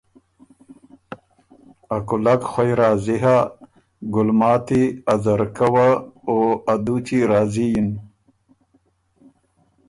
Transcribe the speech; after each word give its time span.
ا 1.95 1.97
کُولک 2.07 2.41
خوئ 2.51 2.71
راضی 2.79 3.17
هۀ، 3.23 3.37
ګلماتی، 4.13 4.83
ا 5.11 5.13
ځرکۀ 5.23 5.67
وه 5.73 5.89
او 6.27 6.37
ا 6.71 6.73
دُوچی 6.83 7.19
راضی 7.31 7.65
یِن۔ 7.73 7.89